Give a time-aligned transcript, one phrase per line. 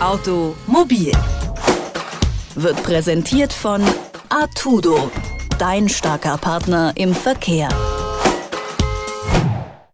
[0.00, 1.12] Automobil
[2.54, 3.82] wird präsentiert von
[4.30, 5.10] Artudo,
[5.58, 7.68] dein starker Partner im Verkehr.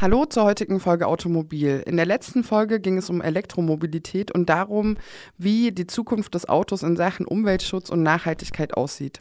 [0.00, 1.82] Hallo zur heutigen Folge Automobil.
[1.84, 4.98] In der letzten Folge ging es um Elektromobilität und darum,
[5.36, 9.18] wie die Zukunft des Autos in Sachen Umweltschutz und Nachhaltigkeit aussieht.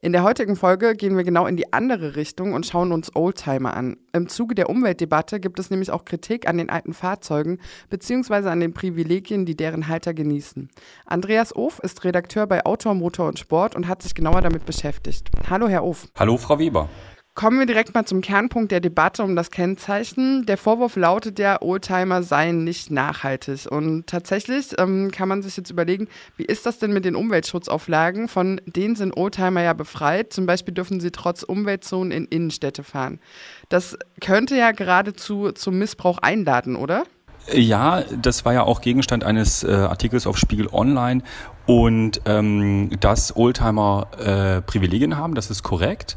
[0.00, 3.76] In der heutigen Folge gehen wir genau in die andere Richtung und schauen uns Oldtimer
[3.76, 3.96] an.
[4.12, 7.58] Im Zuge der Umweltdebatte gibt es nämlich auch Kritik an den alten Fahrzeugen
[7.90, 8.48] bzw.
[8.48, 10.70] an den Privilegien, die deren Halter genießen.
[11.04, 15.30] Andreas Of ist Redakteur bei Autor, Motor und Sport und hat sich genauer damit beschäftigt.
[15.50, 16.08] Hallo, Herr Of.
[16.16, 16.88] Hallo, Frau Weber.
[17.38, 20.44] Kommen wir direkt mal zum Kernpunkt der Debatte um das Kennzeichen.
[20.46, 23.70] Der Vorwurf lautet ja, Oldtimer seien nicht nachhaltig.
[23.70, 28.26] Und tatsächlich ähm, kann man sich jetzt überlegen, wie ist das denn mit den Umweltschutzauflagen?
[28.26, 30.32] Von denen sind Oldtimer ja befreit.
[30.32, 33.20] Zum Beispiel dürfen sie trotz Umweltzonen in Innenstädte fahren.
[33.68, 37.04] Das könnte ja geradezu zum Missbrauch einladen, oder?
[37.52, 41.22] Ja, das war ja auch Gegenstand eines äh, Artikels auf Spiegel Online.
[41.66, 46.16] Und ähm, dass Oldtimer äh, Privilegien haben, das ist korrekt.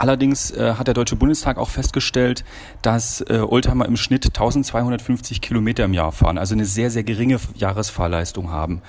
[0.00, 2.42] Allerdings äh, hat der Deutsche Bundestag auch festgestellt,
[2.80, 7.38] dass äh, Oldtimer im Schnitt 1250 Kilometer im Jahr fahren, also eine sehr, sehr geringe
[7.54, 8.80] Jahresfahrleistung haben.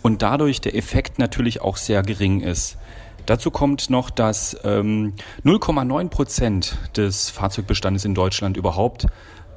[0.00, 2.78] Und dadurch der Effekt natürlich auch sehr gering ist.
[3.26, 5.12] Dazu kommt noch, dass ähm,
[5.44, 9.04] 0,9 Prozent des Fahrzeugbestandes in Deutschland überhaupt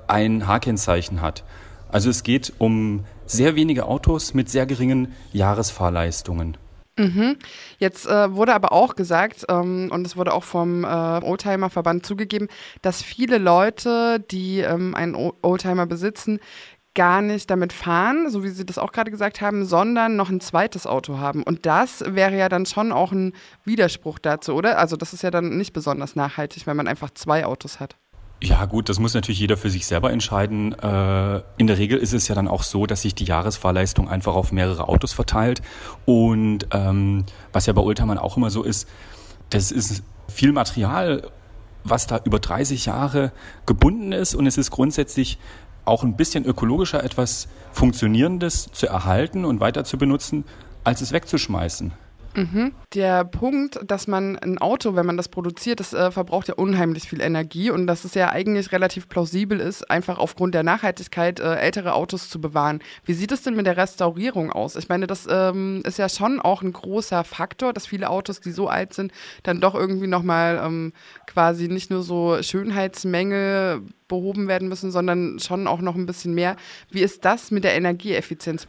[0.07, 1.45] ein H-Kennzeichen hat.
[1.89, 6.57] Also es geht um sehr wenige Autos mit sehr geringen Jahresfahrleistungen.
[6.97, 7.37] Mhm.
[7.77, 12.47] Jetzt äh, wurde aber auch gesagt, ähm, und es wurde auch vom äh, Oldtimer-Verband zugegeben,
[12.81, 16.39] dass viele Leute, die ähm, einen Oldtimer besitzen,
[16.97, 20.39] gar nicht damit fahren, so wie Sie das auch gerade gesagt haben, sondern noch ein
[20.39, 21.43] zweites Auto haben.
[21.43, 24.79] Und das wäre ja dann schon auch ein Widerspruch dazu, oder?
[24.79, 27.97] Also das ist ja dann nicht besonders nachhaltig, wenn man einfach zwei Autos hat.
[28.41, 30.73] Ja gut, das muss natürlich jeder für sich selber entscheiden.
[30.73, 34.35] Äh, in der Regel ist es ja dann auch so, dass sich die Jahresfahrleistung einfach
[34.35, 35.63] auf mehrere Autos verteilt.
[36.05, 38.87] Und ähm, was ja bei Ultraman auch immer so ist,
[39.49, 41.31] das ist viel Material,
[41.83, 43.31] was da über 30 Jahre
[43.65, 44.35] gebunden ist.
[44.35, 45.39] Und es ist grundsätzlich
[45.85, 50.43] auch ein bisschen ökologischer, etwas Funktionierendes zu erhalten und weiter zu benutzen,
[50.83, 51.93] als es wegzuschmeißen.
[52.37, 52.73] Mhm.
[52.93, 57.09] Der Punkt, dass man ein Auto, wenn man das produziert, das äh, verbraucht ja unheimlich
[57.09, 61.55] viel Energie und dass es ja eigentlich relativ plausibel ist, einfach aufgrund der Nachhaltigkeit äh,
[61.55, 62.79] ältere Autos zu bewahren.
[63.05, 64.75] Wie sieht es denn mit der Restaurierung aus?
[64.75, 68.51] Ich meine, das ähm, ist ja schon auch ein großer Faktor, dass viele Autos, die
[68.51, 69.11] so alt sind,
[69.41, 70.93] dann doch irgendwie nochmal ähm,
[71.25, 76.55] quasi nicht nur so Schönheitsmängel behoben werden müssen, sondern schon auch noch ein bisschen mehr.
[76.91, 78.67] Wie ist das mit der Energieeffizienz?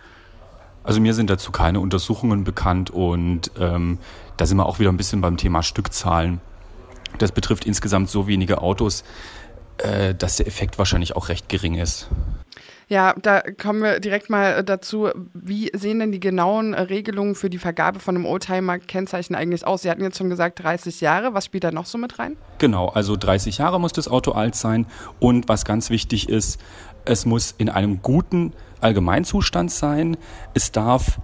[0.89, 3.99] Also mir sind dazu keine Untersuchungen bekannt und ähm,
[4.39, 6.41] da sind wir auch wieder ein bisschen beim Thema Stückzahlen.
[7.19, 9.05] Das betrifft insgesamt so wenige Autos,
[9.77, 12.09] äh, dass der Effekt wahrscheinlich auch recht gering ist.
[12.89, 15.11] Ja, da kommen wir direkt mal dazu.
[15.35, 19.83] Wie sehen denn die genauen Regelungen für die Vergabe von einem Oldtimer-Kennzeichen eigentlich aus?
[19.83, 21.35] Sie hatten jetzt schon gesagt 30 Jahre.
[21.35, 22.39] Was spielt da noch so mit rein?
[22.57, 24.87] Genau, also 30 Jahre muss das Auto alt sein.
[25.21, 26.59] Und was ganz wichtig ist,
[27.05, 30.17] es muss in einem guten Allgemeinzustand sein.
[30.55, 31.21] Es darf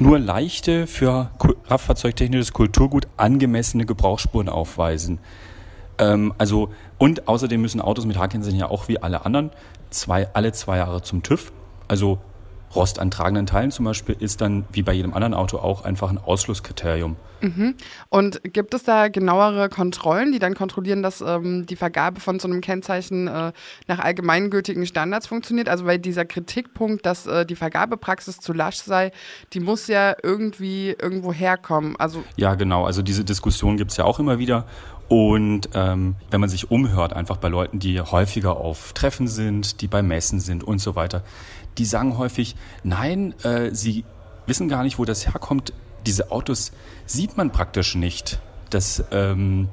[0.00, 5.20] nur leichte, für kraftfahrzeugtechnisches Kulturgut angemessene Gebrauchsspuren aufweisen.
[5.98, 9.50] Ähm, also, und außerdem müssen Autos mit H-Kennzeichen ja auch wie alle anderen
[9.96, 11.52] zwei, alle zwei Jahre zum TÜV.
[11.88, 12.18] Also
[12.74, 16.10] Rost an tragenden Teilen zum Beispiel ist dann wie bei jedem anderen Auto auch einfach
[16.10, 17.16] ein Ausschlusskriterium.
[17.40, 17.74] Mhm.
[18.08, 22.48] Und gibt es da genauere Kontrollen, die dann kontrollieren, dass ähm, die Vergabe von so
[22.48, 23.52] einem Kennzeichen äh,
[23.86, 25.68] nach allgemeingültigen Standards funktioniert?
[25.68, 29.12] Also weil dieser Kritikpunkt, dass äh, die Vergabepraxis zu lasch sei,
[29.52, 31.96] die muss ja irgendwie irgendwo herkommen.
[31.98, 32.84] Also ja, genau.
[32.84, 34.66] Also diese Diskussion gibt es ja auch immer wieder.
[35.08, 39.86] Und ähm, wenn man sich umhört, einfach bei Leuten, die häufiger auf Treffen sind, die
[39.86, 41.22] bei Messen sind und so weiter,
[41.78, 44.04] die sagen häufig, nein, äh, sie
[44.46, 45.72] wissen gar nicht, wo das herkommt.
[46.06, 46.72] Diese Autos
[47.04, 48.40] sieht man praktisch nicht,
[48.70, 49.68] dass, ähm,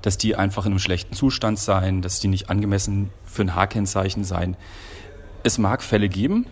[0.00, 4.24] dass die einfach in einem schlechten Zustand seien, dass die nicht angemessen für ein H-Kennzeichen
[4.24, 4.56] seien.
[5.42, 6.46] Es mag Fälle geben.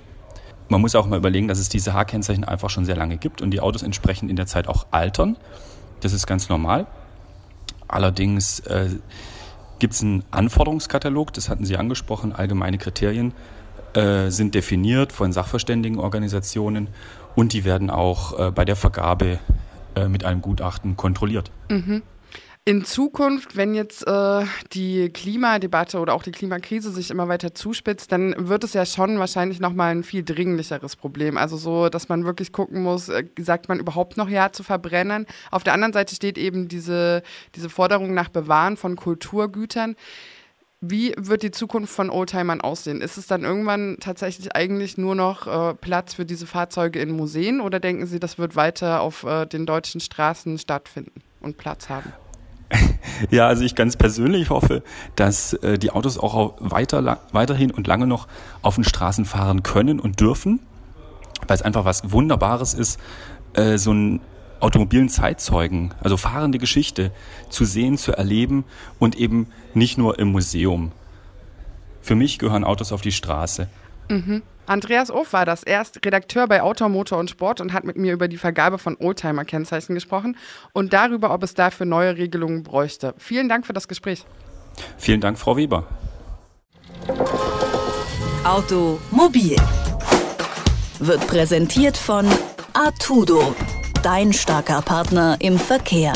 [0.68, 3.50] Man muss auch mal überlegen, dass es diese H-Kennzeichen einfach schon sehr lange gibt und
[3.50, 5.36] die Autos entsprechend in der Zeit auch altern.
[6.00, 6.86] Das ist ganz normal.
[7.88, 8.90] Allerdings äh,
[9.78, 13.32] gibt es einen Anforderungskatalog, das hatten Sie angesprochen, allgemeine Kriterien,
[13.94, 16.88] äh, sind definiert von Sachverständigenorganisationen
[17.34, 19.38] und die werden auch äh, bei der Vergabe
[19.94, 21.50] äh, mit einem Gutachten kontrolliert.
[21.70, 22.02] Mhm.
[22.68, 28.10] In Zukunft, wenn jetzt äh, die Klimadebatte oder auch die Klimakrise sich immer weiter zuspitzt,
[28.10, 31.38] dann wird es ja schon wahrscheinlich nochmal ein viel dringlicheres Problem.
[31.38, 35.26] Also so, dass man wirklich gucken muss, äh, sagt man überhaupt noch Ja zu verbrennen?
[35.52, 37.22] Auf der anderen Seite steht eben diese,
[37.54, 39.94] diese Forderung nach Bewahren von Kulturgütern.
[40.80, 43.00] Wie wird die Zukunft von Oldtimern aussehen?
[43.00, 47.60] Ist es dann irgendwann tatsächlich eigentlich nur noch äh, Platz für diese Fahrzeuge in Museen
[47.60, 52.12] oder denken Sie, das wird weiter auf äh, den deutschen Straßen stattfinden und Platz haben?
[53.30, 54.82] Ja, also ich ganz persönlich hoffe,
[55.14, 58.28] dass äh, die Autos auch weiter, weiterhin und lange noch
[58.62, 60.60] auf den Straßen fahren können und dürfen,
[61.46, 63.00] weil es einfach was Wunderbares ist,
[63.54, 64.20] äh, so einen
[64.60, 67.12] automobilen Zeitzeugen, also fahrende Geschichte
[67.50, 68.64] zu sehen, zu erleben
[68.98, 70.92] und eben nicht nur im Museum.
[72.00, 73.68] Für mich gehören Autos auf die Straße.
[74.08, 74.42] Mhm.
[74.66, 75.62] Andreas Of war das.
[75.62, 78.78] Er ist Redakteur bei Auto, Motor und Sport und hat mit mir über die Vergabe
[78.78, 80.36] von Oldtimer-Kennzeichen gesprochen
[80.72, 83.14] und darüber, ob es dafür neue Regelungen bräuchte.
[83.18, 84.24] Vielen Dank für das Gespräch.
[84.98, 85.84] Vielen Dank, Frau Weber.
[88.44, 89.56] Automobil
[90.98, 92.26] wird präsentiert von
[92.72, 93.54] Artudo,
[94.02, 96.12] dein starker Partner im Verkehr.